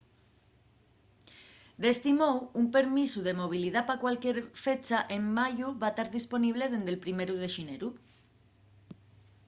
d’esti 1.81 2.11
mou 2.21 2.37
un 2.61 2.65
permisu 2.75 3.19
de 3.23 3.37
movilidá 3.41 3.81
pa 3.87 4.01
cualquier 4.03 4.37
fecha 4.65 4.97
en 5.15 5.21
mayu 5.37 5.67
va 5.81 5.89
tar 5.97 6.07
disponible 6.17 6.63
dende’l 6.73 7.03
primeru 7.05 7.35
de 7.41 7.47
xineru 7.55 7.89